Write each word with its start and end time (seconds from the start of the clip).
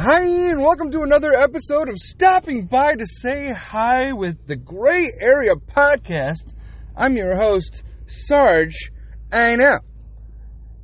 Hi, 0.00 0.22
and 0.22 0.62
welcome 0.62 0.92
to 0.92 1.02
another 1.02 1.32
episode 1.32 1.88
of 1.88 1.96
Stopping 1.98 2.66
By 2.66 2.94
to 2.94 3.04
Say 3.04 3.50
Hi 3.50 4.12
with 4.12 4.46
the 4.46 4.54
Gray 4.54 5.10
Area 5.18 5.56
Podcast. 5.56 6.54
I'm 6.96 7.16
your 7.16 7.34
host, 7.34 7.82
Sarge. 8.06 8.92
I 9.32 9.56
know. 9.56 9.80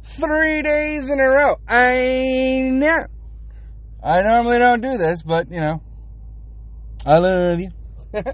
Three 0.03 0.63
days 0.63 1.09
in 1.09 1.21
a 1.21 1.29
row. 1.29 1.59
I 1.69 2.69
know. 2.73 3.07
I 4.03 4.23
normally 4.23 4.59
don't 4.59 4.81
do 4.81 4.99
this, 4.99 5.23
but 5.23 5.49
you 5.49 5.61
know, 5.61 5.81
I 7.07 7.13
love 7.13 7.61
you. 7.61 7.71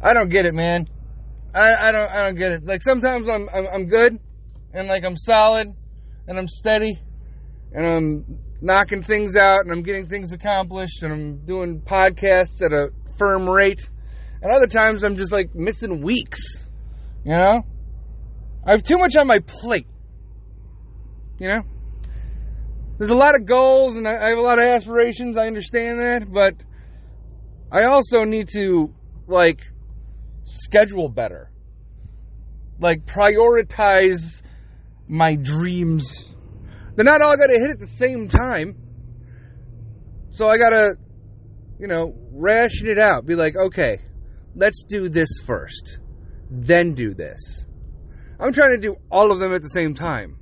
I 0.00 0.14
don't 0.14 0.30
get 0.30 0.46
it, 0.46 0.54
man. 0.54 0.88
I, 1.54 1.88
I 1.88 1.92
don't 1.92 2.10
I 2.10 2.24
don't 2.24 2.36
get 2.36 2.52
it. 2.52 2.64
Like 2.64 2.80
sometimes 2.80 3.28
I'm, 3.28 3.50
I'm 3.52 3.66
I'm 3.66 3.86
good, 3.88 4.18
and 4.72 4.88
like 4.88 5.04
I'm 5.04 5.18
solid, 5.18 5.74
and 6.26 6.38
I'm 6.38 6.48
steady, 6.48 6.98
and 7.74 7.86
I'm 7.86 8.43
knocking 8.64 9.02
things 9.02 9.36
out 9.36 9.60
and 9.60 9.70
I'm 9.70 9.82
getting 9.82 10.06
things 10.06 10.32
accomplished 10.32 11.02
and 11.02 11.12
I'm 11.12 11.36
doing 11.44 11.82
podcasts 11.82 12.62
at 12.64 12.72
a 12.72 12.92
firm 13.18 13.48
rate. 13.48 13.90
And 14.40 14.50
other 14.50 14.66
times 14.66 15.04
I'm 15.04 15.16
just 15.18 15.32
like 15.32 15.54
missing 15.54 16.00
weeks. 16.00 16.66
You 17.24 17.32
know? 17.32 17.66
I 18.66 18.70
have 18.70 18.82
too 18.82 18.96
much 18.96 19.16
on 19.16 19.26
my 19.26 19.40
plate. 19.40 19.86
You 21.38 21.52
know? 21.52 21.62
There's 22.96 23.10
a 23.10 23.16
lot 23.16 23.34
of 23.34 23.44
goals 23.44 23.96
and 23.96 24.08
I 24.08 24.28
have 24.30 24.38
a 24.38 24.42
lot 24.42 24.58
of 24.58 24.64
aspirations. 24.64 25.36
I 25.36 25.46
understand 25.46 26.00
that. 26.00 26.32
But 26.32 26.54
I 27.70 27.84
also 27.84 28.24
need 28.24 28.48
to, 28.54 28.94
like, 29.26 29.60
schedule 30.44 31.10
better. 31.10 31.50
Like, 32.80 33.04
prioritize 33.04 34.42
my 35.06 35.34
dreams 35.34 36.33
they're 36.94 37.04
not 37.04 37.22
all 37.22 37.36
going 37.36 37.50
to 37.50 37.58
hit 37.58 37.70
at 37.70 37.78
the 37.78 37.86
same 37.86 38.28
time. 38.28 38.76
So 40.30 40.48
I 40.48 40.58
got 40.58 40.70
to, 40.70 40.96
you 41.78 41.86
know, 41.86 42.14
ration 42.32 42.88
it 42.88 42.98
out. 42.98 43.26
Be 43.26 43.34
like, 43.34 43.56
okay, 43.56 43.98
let's 44.54 44.84
do 44.84 45.08
this 45.08 45.40
first, 45.44 45.98
then 46.50 46.94
do 46.94 47.14
this. 47.14 47.66
I'm 48.38 48.52
trying 48.52 48.72
to 48.72 48.80
do 48.80 48.96
all 49.10 49.32
of 49.32 49.38
them 49.38 49.54
at 49.54 49.62
the 49.62 49.68
same 49.68 49.94
time. 49.94 50.38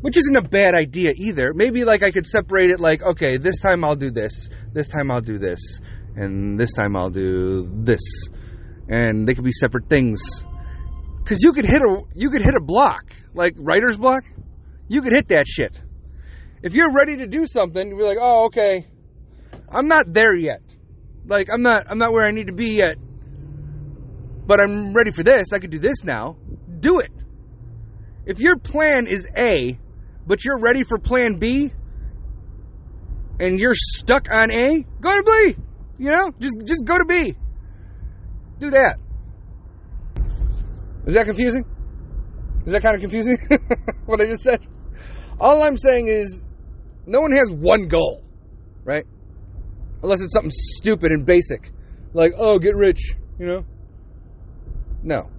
Which 0.00 0.16
isn't 0.16 0.36
a 0.36 0.42
bad 0.42 0.74
idea 0.74 1.12
either. 1.16 1.52
Maybe 1.54 1.84
like 1.84 2.02
I 2.02 2.10
could 2.10 2.26
separate 2.26 2.70
it 2.70 2.80
like, 2.80 3.02
okay, 3.02 3.38
this 3.38 3.60
time 3.60 3.82
I'll 3.82 3.96
do 3.96 4.10
this, 4.10 4.50
this 4.72 4.88
time 4.88 5.10
I'll 5.10 5.22
do 5.22 5.38
this, 5.38 5.80
and 6.14 6.60
this 6.60 6.72
time 6.74 6.96
I'll 6.96 7.10
do 7.10 7.68
this. 7.72 8.28
And 8.88 9.26
they 9.26 9.34
could 9.34 9.44
be 9.44 9.52
separate 9.52 9.88
things. 9.88 10.20
Cause 11.24 11.42
you 11.42 11.52
could 11.52 11.64
hit 11.64 11.82
a 11.82 12.02
you 12.14 12.30
could 12.30 12.42
hit 12.42 12.54
a 12.54 12.60
block, 12.60 13.04
like 13.34 13.54
writer's 13.56 13.98
block 13.98 14.22
you 14.88 15.02
could 15.02 15.12
hit 15.12 15.28
that 15.28 15.46
shit. 15.46 15.82
If 16.62 16.74
you're 16.74 16.92
ready 16.92 17.18
to 17.18 17.26
do 17.26 17.46
something, 17.46 17.88
you're 17.88 18.06
like, 18.06 18.18
oh, 18.20 18.46
okay, 18.46 18.86
I'm 19.68 19.88
not 19.88 20.12
there 20.12 20.34
yet. 20.34 20.62
Like, 21.26 21.48
I'm 21.52 21.62
not, 21.62 21.86
I'm 21.88 21.98
not 21.98 22.12
where 22.12 22.24
I 22.24 22.30
need 22.30 22.46
to 22.46 22.52
be 22.52 22.76
yet. 22.76 22.96
But 24.46 24.60
I'm 24.60 24.94
ready 24.94 25.10
for 25.10 25.22
this. 25.22 25.52
I 25.52 25.58
could 25.58 25.70
do 25.70 25.78
this 25.78 26.04
now. 26.04 26.36
Do 26.78 27.00
it. 27.00 27.10
If 28.26 28.40
your 28.40 28.58
plan 28.58 29.06
is 29.06 29.28
A, 29.36 29.78
but 30.26 30.44
you're 30.44 30.58
ready 30.58 30.84
for 30.84 30.98
plan 30.98 31.38
B, 31.38 31.72
and 33.38 33.60
you're 33.60 33.74
stuck 33.74 34.32
on 34.32 34.50
A, 34.50 34.84
go 35.00 35.16
to 35.16 35.22
B. 35.22 35.56
You 35.98 36.10
know, 36.10 36.32
just 36.38 36.56
just 36.64 36.84
go 36.84 36.98
to 36.98 37.04
B. 37.04 37.34
Do 38.58 38.70
that. 38.70 38.98
Is 41.06 41.14
that 41.14 41.26
confusing? 41.26 41.64
Is 42.66 42.72
that 42.72 42.82
kind 42.82 42.96
of 42.96 43.00
confusing? 43.00 43.38
what 44.06 44.20
I 44.20 44.26
just 44.26 44.42
said? 44.42 44.60
All 45.38 45.62
I'm 45.62 45.76
saying 45.76 46.08
is, 46.08 46.42
no 47.06 47.20
one 47.20 47.32
has 47.32 47.50
one 47.50 47.88
goal, 47.88 48.24
right? 48.84 49.04
Unless 50.02 50.22
it's 50.22 50.32
something 50.32 50.50
stupid 50.52 51.12
and 51.12 51.26
basic, 51.26 51.70
like 52.12 52.32
oh, 52.38 52.58
get 52.58 52.74
rich, 52.74 53.16
you 53.38 53.46
know. 53.46 53.64
No. 55.02 55.30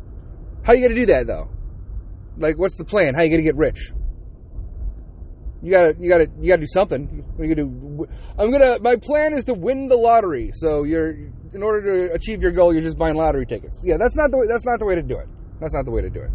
How 0.63 0.73
you 0.73 0.81
gonna 0.87 0.99
do 0.99 1.07
that 1.07 1.27
though? 1.27 1.49
Like, 2.37 2.57
what's 2.57 2.77
the 2.77 2.85
plan? 2.85 3.15
How 3.15 3.23
you 3.23 3.29
gonna 3.29 3.41
get 3.41 3.55
rich? 3.55 3.91
You 5.63 5.71
gotta, 5.71 5.95
you 5.99 6.07
gotta, 6.07 6.27
you 6.39 6.47
gotta 6.47 6.61
do 6.61 6.67
something. 6.67 7.23
What 7.35 7.43
are 7.43 7.47
you 7.47 7.55
gonna 7.55 7.67
do? 7.67 8.07
I'm 8.37 8.51
gonna. 8.51 8.79
My 8.79 8.95
plan 8.95 9.33
is 9.33 9.45
to 9.45 9.53
win 9.53 9.87
the 9.87 9.97
lottery. 9.97 10.51
So 10.53 10.83
you're, 10.83 11.11
in 11.53 11.63
order 11.63 12.07
to 12.07 12.13
achieve 12.13 12.43
your 12.43 12.51
goal, 12.51 12.73
you're 12.73 12.83
just 12.83 12.97
buying 12.97 13.15
lottery 13.15 13.47
tickets. 13.47 13.81
Yeah, 13.83 13.97
that's 13.97 14.15
not 14.15 14.29
the 14.29 14.37
way. 14.37 14.45
That's 14.47 14.65
not 14.65 14.79
the 14.79 14.85
way 14.85 14.95
to 14.95 15.01
do 15.01 15.17
it. 15.17 15.27
That's 15.59 15.73
not 15.73 15.85
the 15.85 15.91
way 15.91 16.01
to 16.01 16.09
do 16.09 16.21
it. 16.21 16.29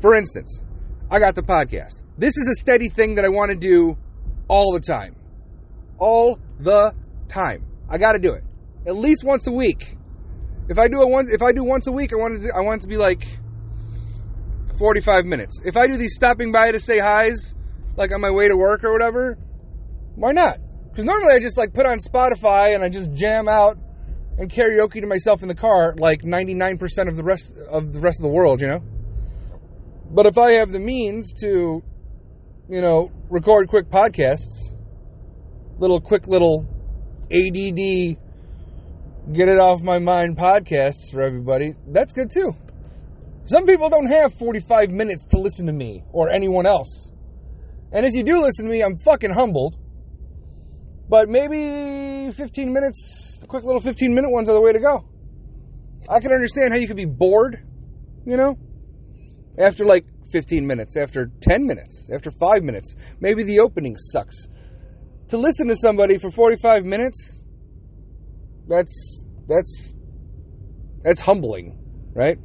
For 0.00 0.14
instance, 0.14 0.62
I 1.12 1.18
got 1.18 1.34
the 1.34 1.42
podcast. 1.42 2.00
This 2.16 2.38
is 2.38 2.48
a 2.48 2.54
steady 2.54 2.88
thing 2.88 3.16
that 3.16 3.26
I 3.26 3.28
want 3.28 3.50
to 3.50 3.54
do 3.54 3.98
all 4.48 4.72
the 4.72 4.80
time. 4.80 5.14
All 5.98 6.38
the 6.58 6.94
time. 7.28 7.66
I 7.86 7.98
got 7.98 8.12
to 8.12 8.18
do 8.18 8.32
it. 8.32 8.42
At 8.86 8.96
least 8.96 9.22
once 9.22 9.46
a 9.46 9.52
week. 9.52 9.98
If 10.70 10.78
I 10.78 10.88
do 10.88 11.02
it 11.02 11.08
once 11.10 11.30
if 11.30 11.42
I 11.42 11.52
do 11.52 11.64
once 11.64 11.86
a 11.86 11.92
week, 11.92 12.14
I 12.14 12.16
want 12.16 12.40
to 12.40 12.48
I 12.56 12.62
want 12.62 12.80
it 12.80 12.82
to 12.84 12.88
be 12.88 12.96
like 12.96 13.26
45 14.78 15.26
minutes. 15.26 15.60
If 15.66 15.76
I 15.76 15.86
do 15.86 15.98
these 15.98 16.14
stopping 16.14 16.50
by 16.50 16.72
to 16.72 16.80
say 16.80 16.98
hi's 16.98 17.54
like 17.94 18.10
on 18.10 18.22
my 18.22 18.30
way 18.30 18.48
to 18.48 18.56
work 18.56 18.82
or 18.82 18.90
whatever, 18.90 19.36
why 20.14 20.32
not? 20.32 20.60
Cuz 20.96 21.04
normally 21.04 21.34
I 21.34 21.40
just 21.40 21.58
like 21.58 21.74
put 21.74 21.84
on 21.84 21.98
Spotify 21.98 22.74
and 22.74 22.82
I 22.82 22.88
just 22.88 23.12
jam 23.12 23.48
out 23.48 23.76
and 24.38 24.50
karaoke 24.50 25.02
to 25.02 25.06
myself 25.06 25.42
in 25.42 25.48
the 25.48 25.54
car 25.54 25.94
like 25.98 26.22
99% 26.22 27.08
of 27.08 27.18
the 27.18 27.22
rest 27.22 27.54
of 27.70 27.92
the 27.92 28.00
rest 28.00 28.18
of 28.18 28.22
the 28.22 28.30
world, 28.30 28.62
you 28.62 28.68
know? 28.68 28.82
But 30.14 30.26
if 30.26 30.36
I 30.36 30.52
have 30.52 30.70
the 30.70 30.78
means 30.78 31.32
to, 31.40 31.82
you 32.68 32.80
know, 32.82 33.10
record 33.30 33.68
quick 33.68 33.88
podcasts, 33.88 34.74
little 35.78 36.02
quick 36.02 36.26
little 36.26 36.66
ADD, 37.30 38.18
get 39.32 39.48
it 39.48 39.58
off 39.58 39.82
my 39.82 39.98
mind 39.98 40.36
podcasts 40.36 41.10
for 41.10 41.22
everybody, 41.22 41.74
that's 41.88 42.12
good 42.12 42.30
too. 42.30 42.54
Some 43.46 43.64
people 43.64 43.88
don't 43.88 44.06
have 44.06 44.34
45 44.34 44.90
minutes 44.90 45.24
to 45.30 45.38
listen 45.38 45.64
to 45.66 45.72
me 45.72 46.04
or 46.12 46.28
anyone 46.28 46.66
else. 46.66 47.12
And 47.90 48.04
if 48.04 48.12
you 48.14 48.22
do 48.22 48.42
listen 48.42 48.66
to 48.66 48.70
me, 48.70 48.82
I'm 48.82 48.96
fucking 48.96 49.30
humbled. 49.30 49.78
But 51.08 51.30
maybe 51.30 52.30
15 52.32 52.70
minutes, 52.70 53.38
the 53.40 53.46
quick 53.46 53.64
little 53.64 53.80
15 53.80 54.14
minute 54.14 54.30
ones 54.30 54.50
are 54.50 54.52
the 54.52 54.60
way 54.60 54.74
to 54.74 54.78
go. 54.78 55.08
I 56.06 56.20
can 56.20 56.32
understand 56.32 56.74
how 56.74 56.78
you 56.78 56.86
could 56.86 56.96
be 56.98 57.06
bored, 57.06 57.64
you 58.26 58.36
know? 58.36 58.58
After 59.58 59.84
like 59.84 60.04
15 60.32 60.66
minutes, 60.66 60.96
after 60.96 61.30
10 61.40 61.66
minutes, 61.66 62.08
after 62.12 62.30
5 62.30 62.62
minutes. 62.62 62.96
Maybe 63.20 63.42
the 63.42 63.60
opening 63.60 63.96
sucks. 63.96 64.48
To 65.28 65.38
listen 65.38 65.68
to 65.68 65.76
somebody 65.76 66.18
for 66.18 66.30
45 66.30 66.84
minutes, 66.84 67.44
that's 68.68 69.24
that's 69.48 69.96
that's 71.02 71.20
humbling, 71.20 71.78
right? 72.14 72.38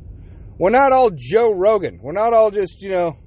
We're 0.58 0.72
not 0.72 0.92
all 0.92 1.12
Joe 1.16 1.52
Rogan. 1.52 2.00
We're 2.02 2.14
not 2.14 2.34
all 2.34 2.50
just, 2.50 2.82
you 2.82 2.90
know, 2.90 3.18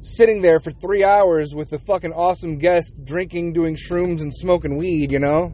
sitting 0.00 0.40
there 0.40 0.60
for 0.60 0.70
3 0.70 1.04
hours 1.04 1.54
with 1.54 1.70
the 1.70 1.78
fucking 1.78 2.12
awesome 2.12 2.58
guest 2.58 2.94
drinking, 3.04 3.52
doing 3.52 3.76
shrooms 3.76 4.22
and 4.22 4.34
smoking 4.34 4.76
weed, 4.76 5.12
you 5.12 5.18
know? 5.18 5.52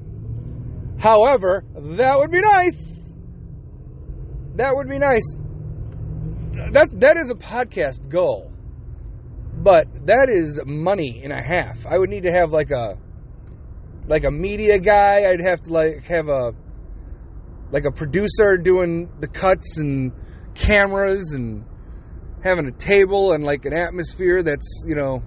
However, 0.98 1.64
that 1.74 2.18
would 2.18 2.30
be 2.30 2.40
nice. 2.40 3.16
That 4.56 4.76
would 4.76 4.88
be 4.88 4.98
nice 4.98 5.34
that 6.52 6.90
that 7.00 7.16
is 7.16 7.30
a 7.30 7.34
podcast 7.34 8.08
goal, 8.08 8.52
but 9.56 10.06
that 10.06 10.28
is 10.28 10.60
money 10.66 11.22
and 11.24 11.32
a 11.32 11.42
half. 11.42 11.86
I 11.86 11.98
would 11.98 12.10
need 12.10 12.24
to 12.24 12.32
have 12.32 12.52
like 12.52 12.70
a 12.70 12.98
like 14.06 14.24
a 14.24 14.30
media 14.30 14.78
guy. 14.78 15.30
I'd 15.30 15.40
have 15.40 15.60
to 15.62 15.72
like 15.72 16.04
have 16.04 16.28
a 16.28 16.52
like 17.70 17.84
a 17.84 17.90
producer 17.90 18.58
doing 18.58 19.10
the 19.20 19.28
cuts 19.28 19.78
and 19.78 20.12
cameras 20.54 21.32
and 21.32 21.64
having 22.44 22.66
a 22.66 22.72
table 22.72 23.32
and 23.32 23.44
like 23.44 23.64
an 23.64 23.72
atmosphere 23.72 24.42
that's 24.42 24.84
you 24.86 24.94
know 24.94 25.22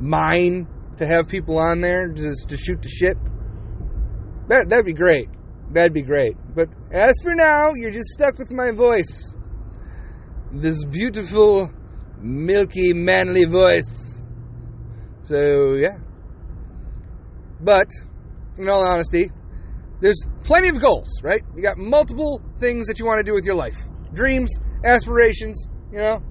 mine 0.00 0.66
to 0.96 1.06
have 1.06 1.28
people 1.28 1.58
on 1.58 1.80
there 1.80 2.08
just 2.08 2.48
to 2.48 2.56
shoot 2.56 2.82
the 2.82 2.88
shit. 2.88 3.16
That 4.48 4.68
that'd 4.68 4.86
be 4.86 4.92
great. 4.92 5.28
That'd 5.70 5.94
be 5.94 6.02
great. 6.02 6.36
But 6.54 6.68
as 6.90 7.14
for 7.22 7.34
now, 7.34 7.70
you're 7.74 7.92
just 7.92 8.08
stuck 8.08 8.38
with 8.38 8.50
my 8.50 8.72
voice 8.72 9.34
this 10.52 10.84
beautiful, 10.84 11.70
milky, 12.20 12.92
manly 12.92 13.44
voice. 13.44 14.24
So, 15.22 15.74
yeah. 15.74 15.98
But, 17.60 17.88
in 18.58 18.68
all 18.68 18.84
honesty, 18.84 19.30
there's 20.00 20.26
plenty 20.44 20.68
of 20.68 20.80
goals, 20.80 21.22
right? 21.22 21.42
You 21.56 21.62
got 21.62 21.78
multiple 21.78 22.42
things 22.58 22.86
that 22.88 22.98
you 22.98 23.06
want 23.06 23.18
to 23.18 23.24
do 23.24 23.32
with 23.32 23.46
your 23.46 23.54
life 23.54 23.88
dreams, 24.12 24.58
aspirations, 24.84 25.68
you 25.90 25.98
know. 25.98 26.22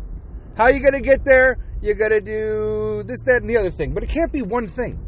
How 0.55 0.69
you 0.69 0.81
going 0.81 0.93
to 0.93 1.01
get 1.01 1.23
there? 1.25 1.57
You 1.81 1.95
got 1.95 2.09
to 2.09 2.21
do 2.21 3.03
this, 3.03 3.21
that, 3.25 3.41
and 3.41 3.49
the 3.49 3.57
other 3.57 3.71
thing. 3.71 3.93
But 3.93 4.03
it 4.03 4.09
can't 4.09 4.31
be 4.31 4.41
one 4.41 4.67
thing. 4.67 4.99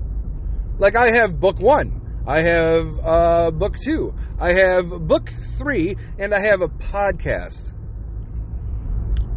Like 0.80 0.96
I 0.96 1.12
have 1.12 1.40
book 1.40 1.60
one. 1.60 2.02
I 2.26 2.42
have 2.42 2.88
uh, 3.04 3.52
book 3.52 3.76
two. 3.78 4.16
I 4.40 4.54
have 4.54 4.90
book 4.90 5.30
three, 5.58 5.98
and 6.18 6.34
I 6.34 6.40
have 6.40 6.62
a 6.62 6.70
podcast. 6.70 7.73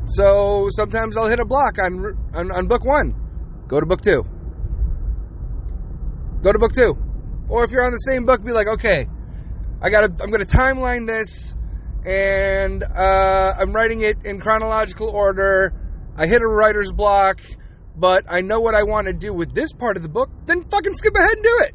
So 0.07 0.69
sometimes 0.71 1.17
I'll 1.17 1.27
hit 1.27 1.41
a 1.41 1.45
block 1.45 1.79
on, 1.79 2.17
on, 2.33 2.53
on 2.53 2.69
book 2.69 2.85
one, 2.85 3.13
go 3.67 3.81
to 3.81 3.87
book 3.87 4.01
two. 4.01 4.25
Go 6.43 6.53
to 6.53 6.59
book 6.59 6.73
two. 6.73 6.97
Or 7.49 7.65
if 7.65 7.73
you're 7.73 7.85
on 7.85 7.93
the 7.93 7.99
same 7.99 8.25
book, 8.25 8.45
be 8.45 8.53
like, 8.53 8.69
okay, 8.69 9.09
I 9.81 9.91
gotta, 9.91 10.13
I'm 10.23 10.31
gonna 10.31 10.45
timeline 10.45 11.07
this, 11.07 11.55
and 12.05 12.85
uh, 12.85 13.55
I'm 13.59 13.73
writing 13.73 14.03
it 14.03 14.25
in 14.25 14.41
chronological 14.41 15.09
order. 15.09 15.75
I 16.17 16.27
hit 16.27 16.41
a 16.41 16.47
writer's 16.47 16.93
block, 16.93 17.41
but 17.97 18.25
I 18.29 18.43
know 18.43 18.61
what 18.61 18.75
I 18.75 18.85
want 18.85 19.09
to 19.09 19.13
do 19.13 19.33
with 19.33 19.55
this 19.55 19.73
part 19.73 19.97
of 19.97 20.03
the 20.03 20.09
book. 20.09 20.31
Then 20.47 20.63
fucking 20.63 20.95
skip 20.95 21.15
ahead 21.17 21.33
and 21.33 21.43
do 21.43 21.59
it. 21.63 21.75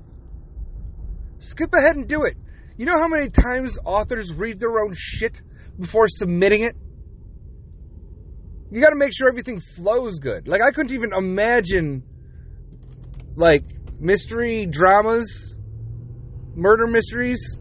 Skip 1.39 1.73
ahead 1.73 1.95
and 1.97 2.07
do 2.07 2.23
it. 2.23 2.37
You 2.77 2.85
know 2.85 2.97
how 2.97 3.07
many 3.07 3.29
times 3.29 3.77
authors 3.83 4.33
read 4.33 4.57
their 4.57 4.79
own 4.79 4.93
shit 4.95 5.41
before 5.77 6.07
submitting 6.07 6.63
it? 6.63 6.75
You 8.71 8.79
got 8.79 8.91
to 8.91 8.95
make 8.95 9.11
sure 9.13 9.27
everything 9.27 9.59
flows 9.59 10.19
good. 10.19 10.47
Like 10.47 10.61
I 10.61 10.71
couldn't 10.71 10.93
even 10.93 11.11
imagine 11.13 12.03
like 13.35 13.65
mystery 13.99 14.65
dramas, 14.65 15.57
murder 16.55 16.87
mysteries. 16.87 17.59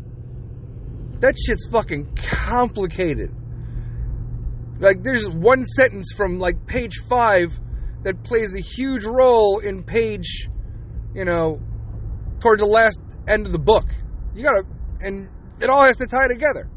That 1.19 1.37
shit's 1.37 1.67
fucking 1.67 2.15
complicated. 2.15 3.35
Like 4.79 5.03
there's 5.03 5.29
one 5.29 5.65
sentence 5.65 6.13
from 6.17 6.39
like 6.39 6.67
page 6.67 6.95
5 7.09 7.61
that 8.05 8.23
plays 8.23 8.55
a 8.55 8.61
huge 8.61 9.05
role 9.05 9.59
in 9.59 9.83
page, 9.83 10.49
you 11.13 11.25
know, 11.25 11.61
toward 12.39 12.61
the 12.61 12.67
last 12.67 13.01
end 13.29 13.47
of 13.47 13.53
the 13.53 13.59
book. 13.59 13.87
You 14.35 14.45
got 14.45 14.53
to 14.53 14.67
and 15.01 15.29
it 15.61 15.69
all 15.69 15.85
has 15.85 15.97
to 15.99 16.07
tie 16.07 16.29
together. 16.29 16.71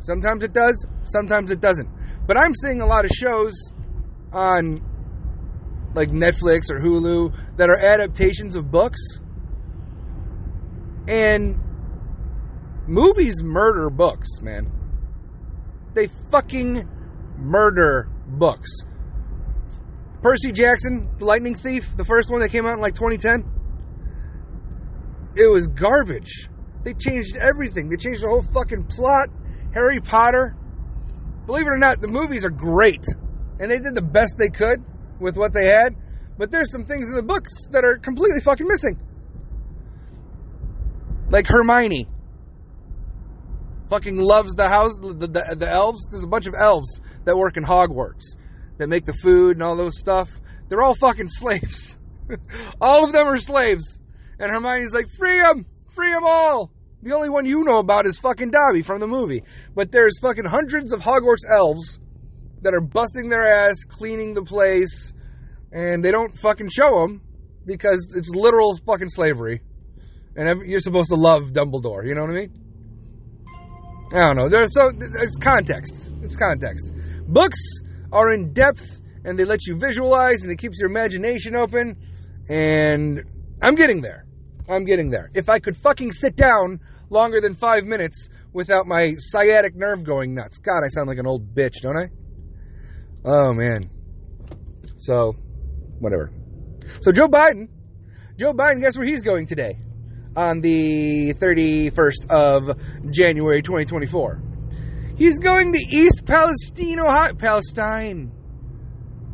Sometimes 0.00 0.42
it 0.42 0.52
does, 0.52 0.86
sometimes 1.02 1.50
it 1.50 1.60
doesn't. 1.60 1.88
But 2.26 2.36
I'm 2.36 2.54
seeing 2.54 2.80
a 2.80 2.86
lot 2.86 3.04
of 3.04 3.10
shows 3.10 3.52
on 4.32 4.80
like 5.94 6.10
Netflix 6.10 6.70
or 6.70 6.80
Hulu 6.80 7.34
that 7.56 7.68
are 7.68 7.78
adaptations 7.78 8.56
of 8.56 8.70
books. 8.70 9.00
And 11.08 11.60
movies 12.86 13.42
murder 13.42 13.90
books, 13.90 14.40
man. 14.40 14.70
They 15.94 16.08
fucking 16.30 16.88
murder 17.36 18.08
books. 18.26 18.70
Percy 20.22 20.52
Jackson, 20.52 21.10
The 21.18 21.24
Lightning 21.24 21.54
Thief, 21.54 21.96
the 21.96 22.04
first 22.04 22.30
one 22.30 22.40
that 22.40 22.50
came 22.50 22.64
out 22.64 22.74
in 22.74 22.80
like 22.80 22.94
2010, 22.94 23.44
it 25.36 25.50
was 25.50 25.66
garbage. 25.68 26.48
They 26.84 26.94
changed 26.94 27.36
everything. 27.36 27.88
They 27.88 27.96
changed 27.96 28.22
the 28.22 28.28
whole 28.28 28.44
fucking 28.54 28.84
plot. 28.84 29.28
Harry 29.74 30.00
Potter, 30.00 30.54
believe 31.46 31.66
it 31.66 31.70
or 31.70 31.78
not, 31.78 32.00
the 32.00 32.08
movies 32.08 32.44
are 32.44 32.50
great. 32.50 33.04
And 33.60 33.70
they 33.70 33.78
did 33.78 33.94
the 33.94 34.02
best 34.02 34.36
they 34.38 34.48
could 34.48 34.82
with 35.20 35.36
what 35.36 35.52
they 35.52 35.66
had. 35.66 35.94
But 36.38 36.50
there's 36.50 36.72
some 36.72 36.84
things 36.84 37.08
in 37.08 37.14
the 37.14 37.22
books 37.22 37.68
that 37.70 37.84
are 37.84 37.98
completely 37.98 38.40
fucking 38.40 38.66
missing. 38.66 38.98
Like 41.28 41.46
Hermione. 41.46 42.06
Fucking 43.88 44.16
loves 44.16 44.54
the 44.54 44.68
house, 44.68 44.96
the, 44.98 45.12
the, 45.12 45.56
the 45.56 45.68
elves. 45.68 46.08
There's 46.10 46.24
a 46.24 46.28
bunch 46.28 46.46
of 46.46 46.54
elves 46.54 47.00
that 47.24 47.36
work 47.36 47.56
in 47.56 47.64
Hogwarts 47.64 48.36
that 48.78 48.88
make 48.88 49.04
the 49.04 49.12
food 49.12 49.56
and 49.56 49.62
all 49.62 49.76
those 49.76 49.98
stuff. 49.98 50.28
They're 50.68 50.82
all 50.82 50.94
fucking 50.94 51.28
slaves. 51.28 51.98
all 52.80 53.04
of 53.04 53.12
them 53.12 53.26
are 53.26 53.36
slaves. 53.36 54.00
And 54.38 54.50
Hermione's 54.50 54.94
like, 54.94 55.06
free 55.18 55.40
them! 55.40 55.66
Free 55.94 56.10
them 56.10 56.24
all! 56.24 56.70
The 57.02 57.12
only 57.14 57.30
one 57.30 57.46
you 57.46 57.64
know 57.64 57.78
about 57.78 58.06
is 58.06 58.18
fucking 58.20 58.52
Dobby 58.52 58.82
from 58.82 59.00
the 59.00 59.08
movie. 59.08 59.42
But 59.74 59.90
there's 59.90 60.20
fucking 60.20 60.44
hundreds 60.44 60.92
of 60.92 61.00
Hogwarts 61.00 61.44
elves 61.48 61.98
that 62.62 62.74
are 62.74 62.80
busting 62.80 63.28
their 63.28 63.42
ass, 63.42 63.84
cleaning 63.84 64.34
the 64.34 64.42
place, 64.42 65.12
and 65.72 66.04
they 66.04 66.12
don't 66.12 66.36
fucking 66.38 66.68
show 66.68 67.00
them 67.00 67.22
because 67.66 68.14
it's 68.16 68.30
literal 68.30 68.76
fucking 68.86 69.08
slavery. 69.08 69.62
And 70.36 70.62
you're 70.62 70.80
supposed 70.80 71.10
to 71.10 71.16
love 71.16 71.52
Dumbledore, 71.52 72.06
you 72.06 72.14
know 72.14 72.22
what 72.22 72.30
I 72.30 72.34
mean? 72.34 72.62
I 74.14 74.20
don't 74.20 74.36
know. 74.36 74.48
There's 74.48 74.72
so 74.72 74.90
it's 74.94 75.38
context. 75.38 76.10
It's 76.22 76.36
context. 76.36 76.92
Books 77.26 77.80
are 78.12 78.32
in 78.32 78.52
depth 78.52 79.00
and 79.24 79.38
they 79.38 79.44
let 79.44 79.66
you 79.66 79.76
visualize 79.76 80.42
and 80.42 80.52
it 80.52 80.58
keeps 80.58 80.78
your 80.80 80.90
imagination 80.90 81.56
open. 81.56 81.96
And 82.48 83.22
I'm 83.62 83.74
getting 83.74 84.02
there. 84.02 84.26
I'm 84.68 84.84
getting 84.84 85.10
there. 85.10 85.30
If 85.34 85.48
I 85.48 85.58
could 85.58 85.76
fucking 85.76 86.12
sit 86.12 86.36
down 86.36 86.80
longer 87.12 87.40
than 87.40 87.54
five 87.54 87.84
minutes 87.84 88.28
without 88.52 88.86
my 88.86 89.14
sciatic 89.18 89.76
nerve 89.76 90.02
going 90.02 90.34
nuts. 90.34 90.58
God, 90.58 90.82
I 90.84 90.88
sound 90.88 91.08
like 91.08 91.18
an 91.18 91.26
old 91.26 91.54
bitch, 91.54 91.82
don't 91.82 91.96
I? 91.96 92.08
Oh, 93.24 93.52
man. 93.52 93.90
So, 94.98 95.34
whatever. 95.98 96.32
So, 97.02 97.12
Joe 97.12 97.28
Biden, 97.28 97.68
Joe 98.36 98.52
Biden, 98.52 98.80
guess 98.80 98.96
where 98.96 99.06
he's 99.06 99.22
going 99.22 99.46
today? 99.46 99.76
On 100.34 100.60
the 100.60 101.34
31st 101.34 102.30
of 102.30 103.10
January 103.10 103.62
2024. 103.62 104.42
He's 105.16 105.38
going 105.38 105.72
to 105.74 105.78
East 105.78 106.24
Palestine, 106.24 106.98
Ohio. 106.98 107.34
Palestine. 107.34 108.32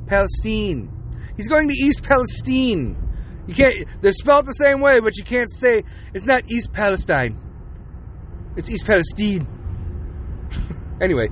Palestine. 0.06 0.90
He's 1.36 1.48
going 1.48 1.68
to 1.68 1.74
East 1.74 2.02
Palestine. 2.02 2.96
You 3.46 3.54
can't, 3.54 3.86
they're 4.02 4.12
spelled 4.12 4.44
the 4.46 4.52
same 4.52 4.80
way, 4.80 5.00
but 5.00 5.16
you 5.16 5.24
can't 5.24 5.50
say, 5.50 5.84
it's 6.12 6.26
not 6.26 6.50
East 6.50 6.72
Palestine. 6.72 7.38
It's 8.56 8.70
East 8.70 8.86
Palestine. 8.86 9.46
anyway, 11.00 11.28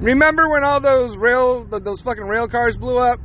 remember 0.00 0.48
when 0.48 0.64
all 0.64 0.80
those 0.80 1.16
rail, 1.16 1.64
those 1.64 2.00
fucking 2.00 2.24
rail 2.24 2.48
cars 2.48 2.76
blew 2.76 2.98
up, 2.98 3.20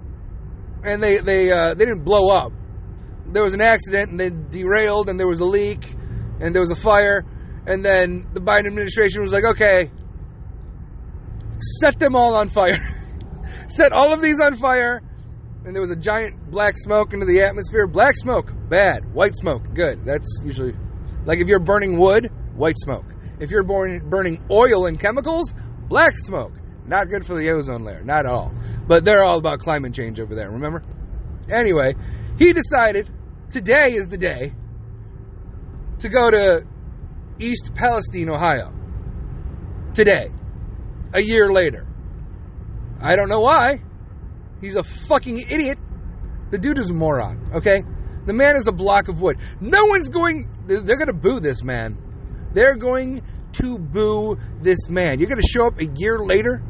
and 0.83 1.01
they 1.01 1.18
they 1.18 1.51
uh, 1.51 1.74
they 1.74 1.86
didn't 1.86 2.04
blow 2.04 2.30
up. 2.30 2.51
There 3.28 3.44
was 3.44 3.54
an 3.54 3.62
accident, 3.62 4.12
and 4.12 4.19
they 4.19 4.30
derailed, 4.30 5.10
and 5.10 5.19
there 5.19 5.28
was 5.28 5.39
a 5.39 5.45
leak, 5.45 5.95
and 6.39 6.54
there 6.54 6.62
was 6.62 6.72
a 6.72 6.75
fire, 6.75 7.24
and 7.66 7.83
then 7.83 8.28
the 8.33 8.42
Biden 8.42 8.68
administration 8.68 9.22
was 9.22 9.31
like, 9.31 9.45
okay, 9.45 9.89
set 11.80 11.98
them 12.00 12.16
all 12.16 12.36
on 12.36 12.50
fire, 12.50 12.77
set 13.68 13.94
all 13.94 14.12
of 14.12 14.22
these 14.22 14.39
on 14.39 14.56
fire, 14.57 15.01
and 15.63 15.74
there 15.74 15.81
was 15.81 15.92
a 15.92 15.95
giant 15.95 16.51
black 16.51 16.75
smoke 16.77 17.13
into 17.13 17.25
the 17.25 17.42
atmosphere. 17.42 17.88
Black 17.88 18.18
smoke, 18.18 18.51
bad. 18.68 19.13
White 19.13 19.36
smoke, 19.36 19.74
good. 19.74 20.04
That's 20.04 20.42
usually 20.44 20.74
like 21.25 21.39
if 21.39 21.48
you're 21.48 21.60
burning 21.60 21.98
wood 22.00 22.31
white 22.56 22.77
smoke. 22.77 23.06
If 23.39 23.51
you're 23.51 23.63
burning 23.63 24.44
oil 24.51 24.86
and 24.86 25.00
chemicals, 25.00 25.53
black 25.88 26.18
smoke. 26.18 26.53
Not 26.86 27.09
good 27.09 27.25
for 27.25 27.36
the 27.36 27.50
ozone 27.51 27.83
layer, 27.83 28.03
not 28.03 28.25
at 28.25 28.31
all. 28.31 28.53
But 28.88 29.06
they're 29.06 29.24
all 29.24 29.38
about 29.38 29.59
climate 29.59 29.94
change 29.94 30.19
over 30.19 30.36
there, 30.36 30.50
remember? 30.50 30.83
Anyway, 31.50 31.95
he 32.38 32.53
decided 32.53 33.09
today 33.50 33.93
is 33.93 34.08
the 34.08 34.17
day 34.17 34.53
to 36.00 36.10
go 36.10 36.31
to 36.31 36.65
East 37.39 37.74
Palestine, 37.75 38.29
Ohio. 38.29 38.74
Today. 39.93 40.31
A 41.13 41.20
year 41.20 41.51
later. 41.51 41.86
I 43.01 43.15
don't 43.15 43.29
know 43.29 43.41
why. 43.41 43.81
He's 44.62 44.75
a 44.75 44.84
fucking 44.84 45.39
idiot. 45.39 45.77
The 46.51 46.58
dude 46.58 46.77
is 46.77 46.89
a 46.89 46.93
moron, 46.93 47.51
okay? 47.55 47.84
The 48.25 48.34
man 48.34 48.55
is 48.55 48.67
a 48.67 48.72
block 48.72 49.08
of 49.08 49.22
wood. 49.22 49.38
No 49.60 49.86
one's 49.86 50.10
going, 50.10 50.50
they're 50.67 50.98
going 50.98 51.08
to 51.08 51.13
boo 51.13 51.39
this 51.39 51.63
man 51.63 51.98
they're 52.53 52.75
going 52.75 53.24
to 53.53 53.77
boo 53.77 54.38
this 54.62 54.89
man. 54.89 55.20
You're 55.20 55.29
going 55.29 55.41
to 55.41 55.48
show 55.48 55.67
up 55.67 55.79
a 55.79 55.86
year 55.86 56.20
later 56.20 56.62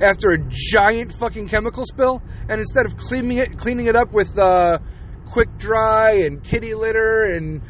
after 0.00 0.30
a 0.30 0.38
giant 0.48 1.12
fucking 1.12 1.48
chemical 1.48 1.84
spill, 1.84 2.22
and 2.48 2.60
instead 2.60 2.86
of 2.86 2.96
cleaning 2.96 3.38
it, 3.38 3.56
cleaning 3.56 3.86
it 3.86 3.96
up 3.96 4.12
with 4.12 4.38
uh, 4.38 4.78
quick 5.26 5.56
dry 5.58 6.12
and 6.24 6.42
kitty 6.42 6.74
litter 6.74 7.24
and 7.34 7.62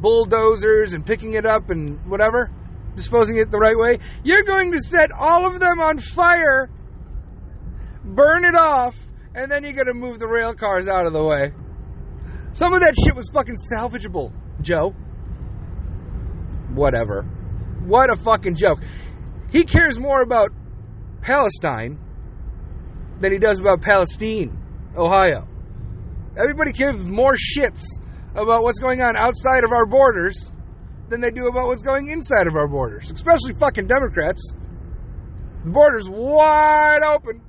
bulldozers 0.00 0.94
and 0.94 1.04
picking 1.04 1.34
it 1.34 1.46
up 1.46 1.70
and 1.70 2.04
whatever, 2.08 2.50
disposing 2.94 3.36
it 3.36 3.50
the 3.50 3.58
right 3.58 3.76
way, 3.76 3.98
you're 4.22 4.44
going 4.44 4.72
to 4.72 4.78
set 4.78 5.10
all 5.12 5.46
of 5.46 5.58
them 5.58 5.80
on 5.80 5.98
fire, 5.98 6.70
burn 8.04 8.44
it 8.44 8.54
off, 8.54 8.96
and 9.34 9.50
then 9.50 9.64
you're 9.64 9.72
going 9.72 9.86
to 9.86 9.94
move 9.94 10.18
the 10.18 10.28
rail 10.28 10.54
cars 10.54 10.86
out 10.86 11.06
of 11.06 11.12
the 11.12 11.24
way. 11.24 11.52
Some 12.52 12.74
of 12.74 12.80
that 12.80 12.94
shit 13.02 13.16
was 13.16 13.28
fucking 13.30 13.56
salvageable, 13.56 14.32
Joe 14.60 14.94
whatever. 16.74 17.22
What 17.84 18.10
a 18.10 18.16
fucking 18.16 18.54
joke. 18.54 18.80
He 19.50 19.64
cares 19.64 19.98
more 19.98 20.22
about 20.22 20.50
Palestine 21.20 21.98
than 23.20 23.32
he 23.32 23.38
does 23.38 23.60
about 23.60 23.82
Palestine, 23.82 24.58
Ohio. 24.96 25.46
Everybody 26.36 26.72
gives 26.72 27.06
more 27.06 27.36
shits 27.36 27.84
about 28.34 28.62
what's 28.62 28.78
going 28.78 29.02
on 29.02 29.16
outside 29.16 29.64
of 29.64 29.72
our 29.72 29.86
borders 29.86 30.52
than 31.08 31.20
they 31.20 31.30
do 31.30 31.46
about 31.46 31.66
what's 31.66 31.82
going 31.82 32.08
inside 32.08 32.46
of 32.46 32.56
our 32.56 32.66
borders, 32.66 33.10
especially 33.10 33.52
fucking 33.52 33.86
Democrats. 33.86 34.54
The 35.64 35.70
border's 35.70 36.08
wide 36.08 37.02
open. 37.02 37.42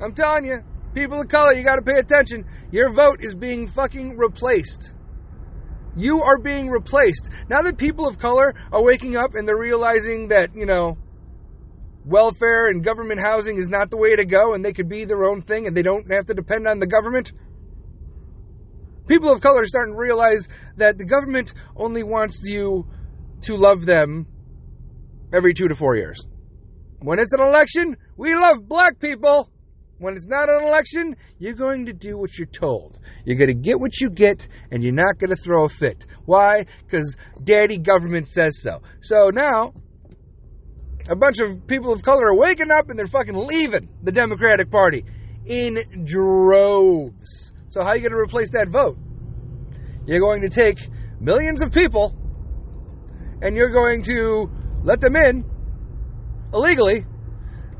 I'm 0.00 0.14
telling 0.14 0.44
you, 0.44 0.62
people 0.94 1.20
of 1.20 1.28
color, 1.28 1.54
you 1.54 1.64
got 1.64 1.76
to 1.76 1.82
pay 1.82 1.98
attention. 1.98 2.44
Your 2.70 2.92
vote 2.92 3.20
is 3.20 3.34
being 3.34 3.68
fucking 3.68 4.16
replaced. 4.18 4.92
You 5.94 6.22
are 6.22 6.38
being 6.38 6.68
replaced. 6.68 7.28
Now 7.48 7.62
that 7.62 7.76
people 7.76 8.08
of 8.08 8.18
color 8.18 8.54
are 8.72 8.82
waking 8.82 9.16
up 9.16 9.34
and 9.34 9.46
they're 9.46 9.58
realizing 9.58 10.28
that, 10.28 10.54
you 10.54 10.66
know, 10.66 10.96
welfare 12.04 12.68
and 12.68 12.82
government 12.82 13.20
housing 13.20 13.56
is 13.56 13.68
not 13.68 13.90
the 13.90 13.96
way 13.96 14.16
to 14.16 14.24
go 14.24 14.54
and 14.54 14.64
they 14.64 14.72
could 14.72 14.88
be 14.88 15.04
their 15.04 15.24
own 15.24 15.42
thing 15.42 15.66
and 15.66 15.76
they 15.76 15.82
don't 15.82 16.10
have 16.10 16.26
to 16.26 16.34
depend 16.34 16.66
on 16.66 16.78
the 16.78 16.86
government. 16.86 17.32
people 19.06 19.30
of 19.30 19.40
color 19.40 19.62
are 19.62 19.66
starting 19.66 19.94
to 19.94 19.98
realize 19.98 20.48
that 20.76 20.96
the 20.96 21.04
government 21.04 21.52
only 21.76 22.02
wants 22.02 22.42
you 22.44 22.86
to 23.42 23.56
love 23.56 23.84
them 23.84 24.26
every 25.32 25.52
two 25.52 25.68
to 25.68 25.74
four 25.74 25.96
years. 25.96 26.18
When 27.00 27.18
it's 27.18 27.32
an 27.32 27.40
election, 27.40 27.96
we 28.16 28.34
love 28.34 28.66
black 28.66 28.98
people. 28.98 29.51
When 30.02 30.16
it's 30.16 30.26
not 30.26 30.50
an 30.50 30.64
election, 30.64 31.14
you're 31.38 31.54
going 31.54 31.86
to 31.86 31.92
do 31.92 32.18
what 32.18 32.36
you're 32.36 32.48
told. 32.48 32.98
You're 33.24 33.36
going 33.36 33.46
to 33.46 33.54
get 33.54 33.78
what 33.78 34.00
you 34.00 34.10
get, 34.10 34.48
and 34.72 34.82
you're 34.82 34.92
not 34.92 35.18
going 35.18 35.30
to 35.30 35.36
throw 35.36 35.64
a 35.64 35.68
fit. 35.68 36.06
Why? 36.24 36.66
Because 36.84 37.16
daddy 37.44 37.78
government 37.78 38.28
says 38.28 38.60
so. 38.60 38.82
So 39.00 39.30
now, 39.30 39.74
a 41.08 41.14
bunch 41.14 41.38
of 41.38 41.68
people 41.68 41.92
of 41.92 42.02
color 42.02 42.30
are 42.30 42.36
waking 42.36 42.72
up 42.72 42.90
and 42.90 42.98
they're 42.98 43.06
fucking 43.06 43.46
leaving 43.46 43.88
the 44.02 44.10
Democratic 44.10 44.72
Party 44.72 45.04
in 45.46 45.78
droves. 46.04 47.52
So 47.68 47.84
how 47.84 47.90
are 47.90 47.96
you 47.96 48.02
going 48.02 48.10
to 48.10 48.18
replace 48.18 48.50
that 48.54 48.70
vote? 48.70 48.98
You're 50.04 50.18
going 50.18 50.42
to 50.42 50.48
take 50.48 50.78
millions 51.20 51.62
of 51.62 51.72
people 51.72 52.12
and 53.40 53.54
you're 53.54 53.70
going 53.70 54.02
to 54.02 54.50
let 54.82 55.00
them 55.00 55.14
in 55.14 55.44
illegally. 56.52 57.04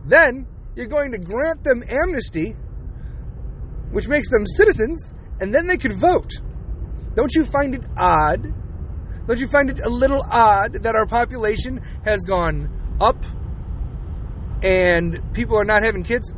Then 0.05 0.47
you're 0.75 0.87
going 0.87 1.13
to 1.13 1.19
grant 1.19 1.65
them 1.65 1.83
amnesty, 1.89 2.57
which 3.91 4.09
makes 4.09 4.31
them 4.31 4.47
citizens, 4.47 5.15
and 5.41 5.55
then 5.55 5.67
they 5.67 5.77
could 5.77 5.93
vote. 5.93 6.31
Don't 7.15 7.35
you 7.35 7.45
find 7.45 7.75
it 7.75 7.83
odd? 7.97 8.43
Don't 9.27 9.39
you 9.39 9.47
find 9.47 9.71
it 9.71 9.79
a 9.81 9.89
little 9.89 10.23
odd 10.29 10.83
that 10.83 10.97
our 10.97 11.07
population 11.07 11.81
has 12.05 12.21
gone 12.23 12.97
up 13.01 13.25
and 14.63 15.33
people 15.35 15.59
are 15.59 15.65
not 15.65 15.83
having 15.85 16.03
kids? 16.03 16.33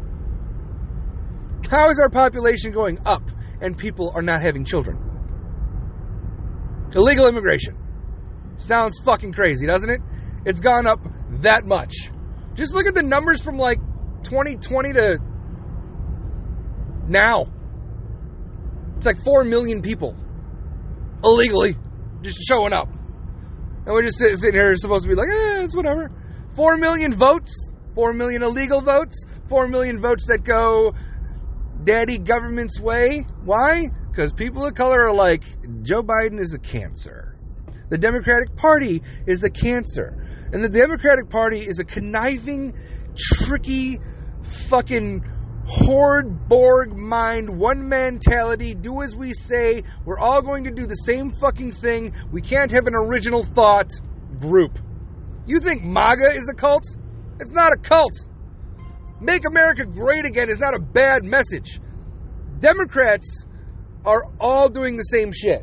How 1.70 1.90
is 1.90 1.98
our 2.00 2.10
population 2.10 2.72
going 2.72 2.98
up 3.06 3.22
and 3.60 3.76
people 3.76 4.12
are 4.14 4.22
not 4.22 4.42
having 4.42 4.64
children? 4.64 4.98
Illegal 6.94 7.26
immigration. 7.26 7.76
Sounds 8.56 8.98
fucking 9.04 9.32
crazy, 9.32 9.66
doesn't 9.66 9.90
it? 9.90 10.00
It's 10.44 10.60
gone 10.60 10.86
up 10.86 11.00
that 11.40 11.64
much. 11.64 12.10
Just 12.54 12.74
look 12.74 12.86
at 12.86 12.94
the 12.94 13.02
numbers 13.02 13.42
from 13.42 13.56
like 13.56 13.80
2020 14.24 14.92
to 14.94 15.18
now. 17.06 17.46
It's 18.96 19.06
like 19.06 19.22
4 19.22 19.44
million 19.44 19.82
people 19.82 20.16
illegally 21.22 21.76
just 22.22 22.38
showing 22.46 22.72
up. 22.72 22.88
And 22.88 23.92
we're 23.92 24.02
just 24.02 24.18
sitting 24.18 24.54
here 24.54 24.74
supposed 24.76 25.04
to 25.04 25.08
be 25.08 25.14
like, 25.14 25.28
eh, 25.28 25.64
it's 25.64 25.76
whatever. 25.76 26.10
4 26.56 26.78
million 26.78 27.14
votes, 27.14 27.72
4 27.94 28.12
million 28.14 28.42
illegal 28.42 28.80
votes, 28.80 29.26
4 29.48 29.68
million 29.68 30.00
votes 30.00 30.26
that 30.28 30.42
go 30.42 30.94
daddy 31.82 32.18
government's 32.18 32.80
way. 32.80 33.26
Why? 33.44 33.90
Because 34.10 34.32
people 34.32 34.64
of 34.64 34.74
color 34.74 35.08
are 35.08 35.14
like, 35.14 35.42
Joe 35.82 36.02
Biden 36.02 36.40
is 36.40 36.54
a 36.54 36.58
cancer. 36.58 37.36
The 37.90 37.98
Democratic 37.98 38.56
Party 38.56 39.02
is 39.26 39.44
a 39.44 39.50
cancer. 39.50 40.16
And 40.52 40.64
the 40.64 40.68
Democratic 40.68 41.28
Party 41.28 41.60
is 41.60 41.78
a 41.78 41.84
conniving, 41.84 42.74
tricky, 43.16 43.98
fucking 44.44 45.24
horde 45.66 46.48
Borg 46.48 46.96
mind, 46.96 47.48
one 47.58 47.88
mentality, 47.88 48.74
do 48.74 49.02
as 49.02 49.16
we 49.16 49.32
say. 49.32 49.82
We're 50.04 50.18
all 50.18 50.42
going 50.42 50.64
to 50.64 50.70
do 50.70 50.86
the 50.86 50.94
same 50.94 51.32
fucking 51.32 51.72
thing. 51.72 52.12
We 52.30 52.42
can't 52.42 52.70
have 52.70 52.86
an 52.86 52.94
original 52.94 53.42
thought 53.42 53.90
group. 54.38 54.78
You 55.46 55.60
think 55.60 55.82
MAGA 55.82 56.32
is 56.34 56.48
a 56.50 56.54
cult? 56.54 56.84
It's 57.40 57.52
not 57.52 57.72
a 57.72 57.76
cult. 57.76 58.12
Make 59.20 59.46
America 59.46 59.84
great 59.86 60.24
again 60.24 60.48
is 60.48 60.58
not 60.58 60.74
a 60.74 60.80
bad 60.80 61.24
message. 61.24 61.80
Democrats 62.58 63.46
are 64.04 64.24
all 64.38 64.68
doing 64.68 64.96
the 64.96 65.02
same 65.02 65.32
shit. 65.32 65.62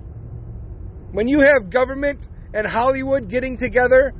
When 1.11 1.27
you 1.27 1.41
have 1.41 1.69
government 1.69 2.27
and 2.53 2.65
Hollywood 2.65 3.29
getting 3.29 3.57
together, 3.57 4.13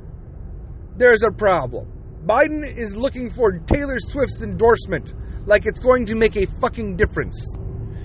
there's 0.96 1.22
a 1.22 1.30
problem. 1.30 1.91
Biden 2.24 2.64
is 2.64 2.94
looking 2.94 3.30
for 3.30 3.58
Taylor 3.58 3.98
Swift's 3.98 4.42
endorsement 4.42 5.14
like 5.44 5.66
it's 5.66 5.80
going 5.80 6.06
to 6.06 6.14
make 6.14 6.36
a 6.36 6.46
fucking 6.46 6.96
difference. 6.96 7.56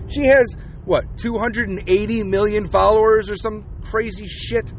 She 0.10 0.26
has, 0.26 0.56
what, 0.86 1.18
280 1.18 2.24
million 2.24 2.68
followers 2.68 3.30
or 3.30 3.36
some 3.36 3.66
crazy 3.82 4.26
shit? 4.26 4.74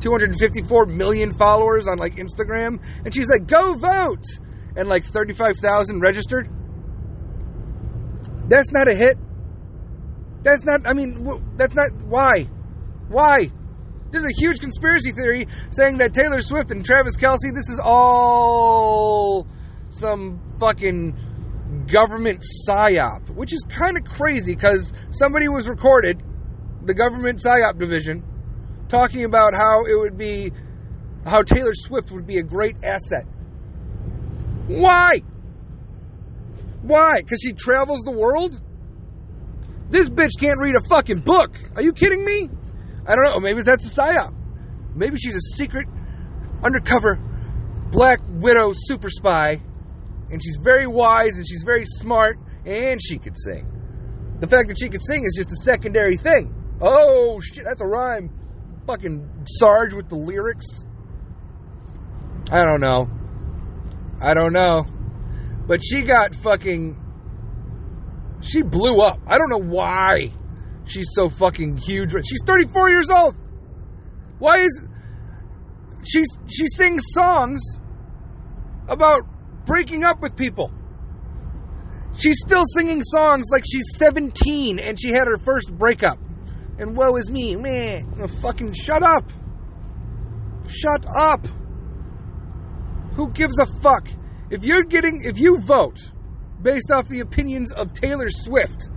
254 0.00 0.86
million 0.86 1.32
followers 1.32 1.86
on 1.86 1.98
like 1.98 2.14
Instagram. 2.14 2.82
And 3.04 3.14
she's 3.14 3.28
like, 3.28 3.46
go 3.46 3.74
vote! 3.74 4.24
And 4.76 4.88
like 4.88 5.04
35,000 5.04 6.00
registered. 6.00 6.48
That's 8.48 8.72
not 8.72 8.88
a 8.88 8.94
hit. 8.94 9.18
That's 10.42 10.64
not, 10.64 10.86
I 10.86 10.92
mean, 10.92 11.54
that's 11.56 11.74
not, 11.74 11.90
why? 12.04 12.44
Why? 13.08 13.50
There's 14.14 14.24
a 14.24 14.40
huge 14.40 14.60
conspiracy 14.60 15.10
theory 15.10 15.48
saying 15.70 15.98
that 15.98 16.14
Taylor 16.14 16.40
Swift 16.40 16.70
and 16.70 16.84
Travis 16.84 17.16
Kelce, 17.16 17.52
this 17.52 17.68
is 17.68 17.80
all 17.82 19.44
some 19.88 20.40
fucking 20.60 21.16
government 21.88 22.44
psyop, 22.64 23.28
which 23.30 23.52
is 23.52 23.66
kind 23.68 23.96
of 23.96 24.04
crazy 24.04 24.54
because 24.54 24.92
somebody 25.10 25.48
was 25.48 25.68
recorded, 25.68 26.22
the 26.84 26.94
government 26.94 27.40
psyop 27.44 27.76
division, 27.76 28.22
talking 28.86 29.24
about 29.24 29.52
how 29.52 29.84
it 29.84 29.98
would 29.98 30.16
be, 30.16 30.52
how 31.26 31.42
Taylor 31.42 31.74
Swift 31.74 32.12
would 32.12 32.24
be 32.24 32.38
a 32.38 32.44
great 32.44 32.76
asset. 32.84 33.26
Why? 34.68 35.22
Why? 36.82 37.16
Because 37.16 37.40
she 37.42 37.52
travels 37.52 38.02
the 38.02 38.12
world? 38.12 38.60
This 39.90 40.08
bitch 40.08 40.38
can't 40.38 40.60
read 40.60 40.76
a 40.76 40.88
fucking 40.88 41.22
book. 41.22 41.56
Are 41.74 41.82
you 41.82 41.92
kidding 41.92 42.24
me? 42.24 42.48
I 43.06 43.16
don't 43.16 43.24
know. 43.24 43.40
Maybe 43.40 43.62
that's 43.62 43.86
a 43.86 44.00
psyop. 44.00 44.34
Maybe 44.94 45.16
she's 45.16 45.34
a 45.34 45.40
secret, 45.40 45.88
undercover, 46.62 47.16
black 47.90 48.20
widow 48.28 48.70
super 48.72 49.10
spy, 49.10 49.60
and 50.30 50.42
she's 50.42 50.56
very 50.56 50.86
wise 50.86 51.36
and 51.36 51.46
she's 51.46 51.64
very 51.64 51.84
smart, 51.84 52.38
and 52.64 53.00
she 53.02 53.18
could 53.18 53.36
sing. 53.38 53.70
The 54.40 54.46
fact 54.46 54.68
that 54.68 54.78
she 54.78 54.88
could 54.88 55.02
sing 55.02 55.24
is 55.24 55.34
just 55.36 55.52
a 55.52 55.56
secondary 55.56 56.16
thing. 56.16 56.54
Oh 56.80 57.40
shit, 57.40 57.64
that's 57.64 57.80
a 57.80 57.86
rhyme. 57.86 58.30
Fucking 58.86 59.44
Sarge 59.46 59.94
with 59.94 60.08
the 60.08 60.16
lyrics. 60.16 60.84
I 62.50 62.64
don't 62.64 62.80
know. 62.80 63.08
I 64.20 64.34
don't 64.34 64.52
know. 64.52 64.84
But 65.66 65.82
she 65.82 66.02
got 66.02 66.34
fucking. 66.34 67.00
She 68.42 68.62
blew 68.62 69.00
up. 69.00 69.20
I 69.26 69.38
don't 69.38 69.48
know 69.48 69.66
why 69.66 70.30
she's 70.86 71.08
so 71.14 71.28
fucking 71.28 71.76
huge. 71.78 72.12
She's 72.12 72.42
34 72.46 72.88
years 72.90 73.10
old. 73.10 73.36
Why 74.38 74.58
is 74.58 74.86
she's 76.06 76.28
she 76.46 76.66
sings 76.68 77.02
songs 77.08 77.60
about 78.88 79.22
breaking 79.64 80.04
up 80.04 80.20
with 80.20 80.36
people? 80.36 80.72
She's 82.16 82.38
still 82.38 82.64
singing 82.66 83.02
songs 83.02 83.46
like 83.50 83.64
she's 83.70 83.96
17 83.96 84.78
and 84.78 85.00
she 85.00 85.10
had 85.10 85.26
her 85.26 85.36
first 85.36 85.76
breakup. 85.76 86.18
And 86.78 86.96
woe 86.96 87.16
is 87.16 87.30
me, 87.30 87.56
man. 87.56 88.28
Fucking 88.42 88.72
shut 88.72 89.02
up. 89.02 89.30
Shut 90.68 91.06
up. 91.08 91.46
Who 93.14 93.30
gives 93.30 93.58
a 93.58 93.66
fuck? 93.66 94.08
If 94.50 94.64
you're 94.64 94.84
getting 94.84 95.22
if 95.24 95.38
you 95.38 95.58
vote 95.58 95.98
based 96.60 96.90
off 96.90 97.08
the 97.08 97.20
opinions 97.20 97.72
of 97.72 97.92
Taylor 97.92 98.28
Swift 98.28 98.90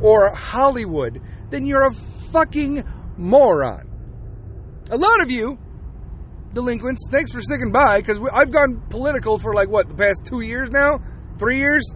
or 0.00 0.34
Hollywood, 0.34 1.20
then 1.50 1.66
you're 1.66 1.86
a 1.86 1.94
fucking 1.94 2.84
moron. 3.16 3.88
A 4.90 4.96
lot 4.96 5.20
of 5.20 5.30
you, 5.30 5.58
delinquents, 6.52 7.08
thanks 7.10 7.32
for 7.32 7.40
sticking 7.40 7.72
by 7.72 7.98
because 8.00 8.20
I've 8.32 8.50
gone 8.50 8.82
political 8.88 9.38
for 9.38 9.54
like 9.54 9.68
what 9.68 9.88
the 9.88 9.96
past 9.96 10.24
two 10.24 10.40
years 10.40 10.70
now, 10.70 11.00
three 11.38 11.58
years. 11.58 11.92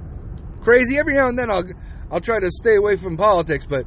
Crazy. 0.61 0.99
Every 0.99 1.15
now 1.15 1.29
and 1.29 1.39
then 1.39 1.51
I'll 1.51 1.65
I'll 2.11 2.21
try 2.21 2.39
to 2.39 2.51
stay 2.51 2.77
away 2.77 2.97
from 2.97 3.17
politics, 3.17 3.67
but 3.67 3.85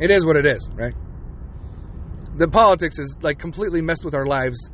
it 0.00 0.10
is 0.10 0.26
what 0.26 0.36
it 0.36 0.44
is, 0.44 0.68
right? 0.74 0.94
The 2.36 2.48
politics 2.48 2.98
is 2.98 3.16
like 3.22 3.38
completely 3.38 3.80
messed 3.80 4.04
with 4.04 4.14
our 4.14 4.26
lives. 4.26 4.70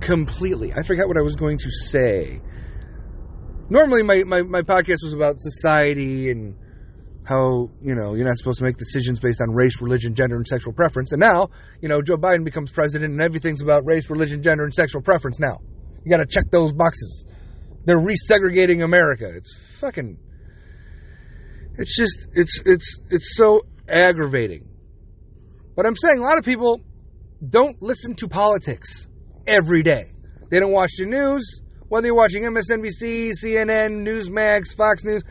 Completely. 0.00 0.74
I 0.74 0.82
forgot 0.82 1.08
what 1.08 1.16
I 1.16 1.22
was 1.22 1.36
going 1.36 1.58
to 1.58 1.70
say. 1.70 2.42
Normally, 3.70 4.02
my, 4.02 4.24
my, 4.24 4.42
my 4.42 4.62
podcast 4.62 4.98
was 5.02 5.14
about 5.14 5.36
society 5.38 6.30
and 6.30 6.54
how 7.24 7.68
you 7.82 7.94
know 7.94 8.14
you're 8.14 8.26
not 8.26 8.36
supposed 8.36 8.58
to 8.58 8.64
make 8.64 8.76
decisions 8.76 9.20
based 9.20 9.40
on 9.40 9.54
race, 9.54 9.80
religion, 9.80 10.14
gender, 10.14 10.36
and 10.36 10.46
sexual 10.46 10.72
preference. 10.72 11.12
And 11.12 11.20
now, 11.20 11.50
you 11.80 11.88
know, 11.88 12.02
Joe 12.02 12.16
Biden 12.16 12.44
becomes 12.44 12.70
president, 12.70 13.12
and 13.12 13.20
everything's 13.20 13.62
about 13.62 13.84
race, 13.84 14.10
religion, 14.10 14.42
gender, 14.42 14.64
and 14.64 14.72
sexual 14.72 15.02
preference. 15.02 15.38
Now, 15.38 15.60
you 16.04 16.10
got 16.10 16.18
to 16.18 16.26
check 16.26 16.50
those 16.50 16.72
boxes. 16.72 17.24
They're 17.84 18.00
resegregating 18.00 18.82
America. 18.82 19.30
It's 19.34 19.78
fucking. 19.80 20.18
It's 21.78 21.96
just 21.96 22.28
it's 22.34 22.60
it's 22.66 22.96
it's 23.10 23.36
so 23.36 23.62
aggravating. 23.88 24.68
But 25.76 25.86
I'm 25.86 25.96
saying 25.96 26.18
a 26.18 26.22
lot 26.22 26.38
of 26.38 26.44
people 26.44 26.80
don't 27.46 27.80
listen 27.80 28.14
to 28.16 28.28
politics 28.28 29.08
every 29.46 29.82
day. 29.82 30.12
They 30.50 30.60
don't 30.60 30.72
watch 30.72 30.90
the 30.98 31.06
news, 31.06 31.62
whether 31.88 32.08
you're 32.08 32.16
watching 32.16 32.42
MSNBC, 32.42 33.30
CNN, 33.42 34.04
Newsmax, 34.04 34.76
Fox 34.76 35.04
News 35.04 35.22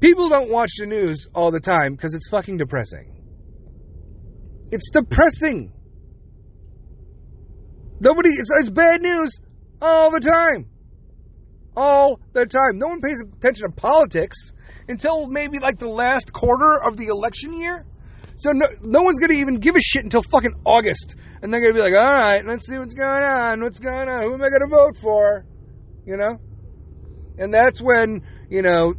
People 0.00 0.28
don't 0.28 0.50
watch 0.50 0.72
the 0.78 0.86
news 0.86 1.26
all 1.34 1.50
the 1.50 1.60
time 1.60 1.92
because 1.92 2.14
it's 2.14 2.28
fucking 2.28 2.58
depressing. 2.58 3.12
It's 4.70 4.90
depressing. 4.90 5.72
Nobody, 8.00 8.28
it's, 8.30 8.50
it's 8.60 8.70
bad 8.70 9.00
news 9.00 9.40
all 9.80 10.10
the 10.10 10.20
time. 10.20 10.68
All 11.76 12.20
the 12.32 12.46
time. 12.46 12.78
No 12.78 12.88
one 12.88 13.00
pays 13.00 13.22
attention 13.22 13.70
to 13.70 13.74
politics 13.74 14.52
until 14.88 15.28
maybe 15.28 15.58
like 15.58 15.78
the 15.78 15.88
last 15.88 16.32
quarter 16.32 16.82
of 16.82 16.96
the 16.96 17.06
election 17.06 17.58
year. 17.58 17.86
So 18.36 18.52
no, 18.52 18.66
no 18.82 19.02
one's 19.02 19.18
going 19.18 19.30
to 19.30 19.36
even 19.36 19.56
give 19.60 19.76
a 19.76 19.80
shit 19.80 20.04
until 20.04 20.22
fucking 20.22 20.54
August. 20.64 21.16
And 21.40 21.52
they're 21.52 21.60
going 21.60 21.72
to 21.72 21.78
be 21.78 21.82
like, 21.82 21.94
all 21.94 22.12
right, 22.12 22.44
let's 22.44 22.66
see 22.66 22.78
what's 22.78 22.94
going 22.94 23.22
on. 23.22 23.62
What's 23.62 23.78
going 23.78 24.08
on? 24.08 24.22
Who 24.22 24.34
am 24.34 24.42
I 24.42 24.50
going 24.50 24.60
to 24.60 24.68
vote 24.68 24.96
for? 24.98 25.46
You 26.04 26.18
know? 26.18 26.38
And 27.38 27.52
that's 27.52 27.80
when, 27.80 28.22
you 28.50 28.62
know, 28.62 28.94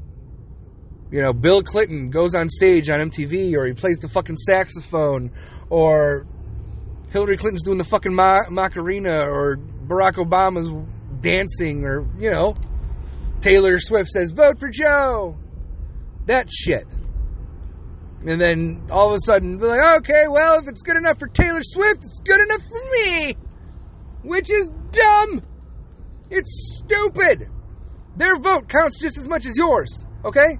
you 1.11 1.21
know, 1.21 1.33
Bill 1.33 1.61
Clinton 1.63 2.09
goes 2.09 2.35
on 2.35 2.49
stage 2.49 2.89
on 2.89 2.99
MTV 3.09 3.55
or 3.55 3.65
he 3.65 3.73
plays 3.73 3.97
the 3.99 4.09
fucking 4.09 4.37
saxophone 4.37 5.31
or 5.69 6.25
Hillary 7.11 7.37
Clinton's 7.37 7.63
doing 7.63 7.77
the 7.77 7.85
fucking 7.85 8.13
Ma- 8.13 8.49
Macarena 8.49 9.21
or 9.21 9.57
Barack 9.57 10.13
Obama's 10.13 10.69
dancing 11.21 11.85
or, 11.85 12.05
you 12.19 12.29
know, 12.29 12.55
Taylor 13.41 13.79
Swift 13.79 14.09
says, 14.09 14.31
vote 14.31 14.59
for 14.59 14.69
Joe. 14.69 15.37
That 16.25 16.49
shit. 16.51 16.85
And 18.25 18.41
then 18.41 18.87
all 18.91 19.09
of 19.09 19.15
a 19.15 19.19
sudden, 19.19 19.57
they're 19.57 19.69
like, 19.69 19.97
okay, 19.99 20.27
well, 20.27 20.59
if 20.59 20.67
it's 20.67 20.81
good 20.81 20.97
enough 20.97 21.19
for 21.19 21.27
Taylor 21.27 21.61
Swift, 21.63 22.03
it's 22.03 22.19
good 22.19 22.41
enough 22.41 22.61
for 22.61 22.81
me. 22.91 23.37
Which 24.23 24.51
is 24.51 24.69
dumb. 24.91 25.41
It's 26.29 26.81
stupid. 26.83 27.47
Their 28.17 28.37
vote 28.37 28.67
counts 28.67 28.99
just 28.99 29.17
as 29.17 29.27
much 29.27 29.45
as 29.45 29.55
yours, 29.55 30.05
okay? 30.25 30.57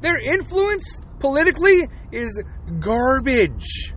Their 0.00 0.18
influence 0.18 1.00
politically 1.18 1.88
is 2.12 2.42
garbage. 2.80 3.94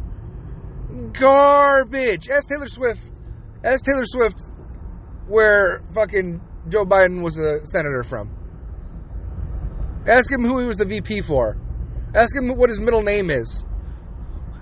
Garbage. 1.13 2.29
Ask 2.29 2.49
Taylor 2.49 2.67
Swift. 2.67 3.01
Ask 3.63 3.85
Taylor 3.85 4.05
Swift 4.05 4.41
where 5.27 5.83
fucking 5.93 6.41
Joe 6.69 6.85
Biden 6.85 7.21
was 7.21 7.37
a 7.37 7.65
senator 7.65 8.03
from. 8.03 8.35
Ask 10.07 10.31
him 10.31 10.43
who 10.43 10.59
he 10.59 10.65
was 10.65 10.77
the 10.77 10.85
VP 10.85 11.21
for. 11.21 11.57
Ask 12.15 12.35
him 12.35 12.55
what 12.55 12.69
his 12.69 12.79
middle 12.79 13.03
name 13.03 13.29
is. 13.29 13.65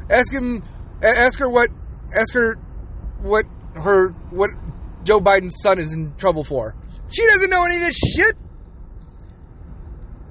Ask 0.10 0.32
him. 0.32 0.64
Ask 1.02 1.40
her 1.40 1.50
what. 1.50 1.70
Ask 2.14 2.34
her 2.34 2.56
what 3.22 3.46
her 3.76 4.10
what 4.32 4.50
Joe 5.04 5.20
Biden's 5.20 5.62
son 5.62 5.80
is 5.80 5.94
in 5.94 6.16
trouble 6.16 6.44
for. 6.44 6.76
She 7.10 7.26
doesn't 7.28 7.50
know 7.50 7.64
any 7.64 7.76
of 7.76 7.82
this 7.82 7.96
shit. 7.96 8.36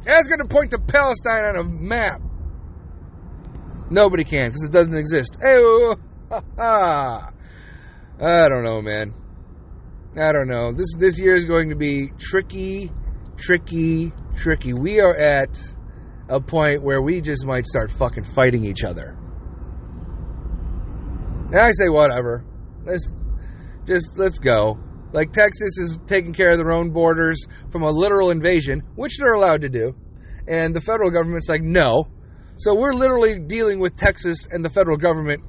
Ask 0.06 0.30
her 0.30 0.36
to 0.36 0.44
point 0.46 0.70
to 0.70 0.78
Palestine 0.78 1.44
on 1.44 1.56
a 1.56 1.64
map. 1.64 2.20
Nobody 3.90 4.24
can 4.24 4.50
because 4.50 4.64
it 4.64 4.72
doesn't 4.72 4.96
exist. 4.96 5.36
Hey, 5.40 5.56
I 6.58 7.30
don't 8.20 8.62
know, 8.64 8.80
man. 8.82 9.12
I 10.18 10.32
don't 10.32 10.48
know. 10.48 10.72
This 10.72 10.94
this 10.96 11.20
year 11.20 11.34
is 11.34 11.44
going 11.44 11.68
to 11.70 11.76
be 11.76 12.10
tricky, 12.18 12.90
tricky, 13.36 14.12
tricky. 14.34 14.72
We 14.72 15.00
are 15.00 15.14
at 15.16 15.58
a 16.28 16.40
point 16.40 16.82
where 16.82 17.02
we 17.02 17.20
just 17.20 17.44
might 17.44 17.66
start 17.66 17.90
fucking 17.90 18.24
fighting 18.24 18.64
each 18.64 18.82
other. 18.82 19.18
And 21.46 21.56
I 21.56 21.70
say 21.72 21.88
whatever. 21.88 22.44
Let's 22.84 23.12
just 23.86 24.18
let's 24.18 24.38
go. 24.38 24.78
Like 25.16 25.32
Texas 25.32 25.78
is 25.78 25.98
taking 26.06 26.34
care 26.34 26.52
of 26.52 26.58
their 26.58 26.72
own 26.72 26.90
borders 26.90 27.46
from 27.70 27.82
a 27.82 27.90
literal 27.90 28.30
invasion, 28.30 28.82
which 28.96 29.16
they're 29.16 29.32
allowed 29.32 29.62
to 29.62 29.70
do. 29.70 29.96
And 30.46 30.76
the 30.76 30.80
federal 30.82 31.10
government's 31.10 31.48
like, 31.48 31.62
no. 31.62 32.08
So 32.58 32.74
we're 32.74 32.92
literally 32.92 33.38
dealing 33.38 33.80
with 33.80 33.96
Texas 33.96 34.46
and 34.52 34.62
the 34.62 34.68
federal 34.68 34.98
government 34.98 35.42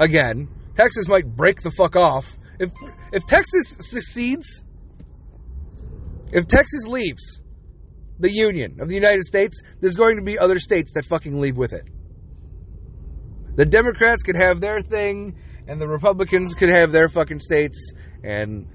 again. 0.00 0.48
Texas 0.74 1.06
might 1.06 1.26
break 1.26 1.60
the 1.60 1.70
fuck 1.70 1.96
off. 1.96 2.38
If 2.58 2.70
if 3.12 3.26
Texas 3.26 3.76
succeeds, 3.80 4.64
if 6.32 6.46
Texas 6.46 6.86
leaves 6.86 7.42
the 8.18 8.30
Union 8.32 8.80
of 8.80 8.88
the 8.88 8.94
United 8.94 9.24
States, 9.24 9.60
there's 9.80 9.96
going 9.96 10.16
to 10.16 10.22
be 10.22 10.38
other 10.38 10.58
states 10.58 10.94
that 10.94 11.04
fucking 11.04 11.38
leave 11.38 11.58
with 11.58 11.74
it. 11.74 11.86
The 13.56 13.66
Democrats 13.66 14.22
could 14.22 14.36
have 14.36 14.62
their 14.62 14.80
thing, 14.80 15.36
and 15.68 15.78
the 15.78 15.88
Republicans 15.88 16.54
could 16.54 16.70
have 16.70 16.90
their 16.90 17.08
fucking 17.08 17.40
states, 17.40 17.92
and 18.22 18.66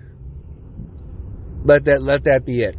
let 1.64 1.86
that 1.86 2.02
let 2.02 2.24
that 2.26 2.46
be 2.46 2.62
it. 2.62 2.76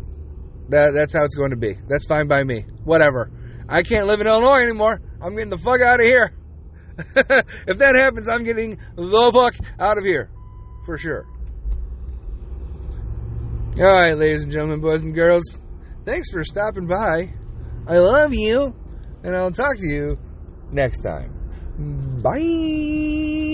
That 0.68 0.92
that's 0.92 1.14
how 1.14 1.24
it's 1.24 1.34
going 1.34 1.50
to 1.50 1.56
be. 1.56 1.74
That's 1.88 2.06
fine 2.06 2.28
by 2.28 2.44
me. 2.44 2.64
Whatever. 2.84 3.30
I 3.68 3.82
can't 3.82 4.06
live 4.06 4.20
in 4.20 4.26
Illinois 4.26 4.62
anymore. 4.62 5.00
I'm 5.20 5.34
getting 5.34 5.50
the 5.50 5.58
fuck 5.58 5.80
out 5.80 6.00
of 6.00 6.06
here. 6.06 6.32
if 6.98 7.78
that 7.78 7.94
happens, 7.96 8.28
I'm 8.28 8.44
getting 8.44 8.78
the 8.96 9.30
fuck 9.32 9.54
out 9.78 9.98
of 9.98 10.04
here. 10.04 10.30
For 10.84 10.96
sure. 10.96 11.26
All 13.78 13.86
right, 13.86 14.14
ladies 14.14 14.42
and 14.42 14.52
gentlemen, 14.52 14.80
boys 14.80 15.02
and 15.02 15.14
girls, 15.14 15.62
thanks 16.04 16.30
for 16.30 16.44
stopping 16.44 16.86
by. 16.86 17.32
I 17.86 17.98
love 17.98 18.34
you, 18.34 18.74
and 19.22 19.34
I'll 19.34 19.52
talk 19.52 19.76
to 19.76 19.86
you 19.86 20.18
next 20.70 21.00
time. 21.00 21.32
Bye. 22.22 23.49